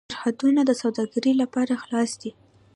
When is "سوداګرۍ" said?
0.81-1.33